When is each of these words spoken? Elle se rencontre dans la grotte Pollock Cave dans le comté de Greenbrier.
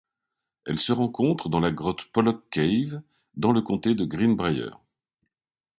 Elle 0.65 0.79
se 0.79 0.93
rencontre 0.93 1.47
dans 1.47 1.59
la 1.59 1.69
grotte 1.71 2.05
Pollock 2.05 2.43
Cave 2.49 3.03
dans 3.35 3.51
le 3.51 3.61
comté 3.61 3.93
de 3.93 4.03
Greenbrier. 4.03 4.71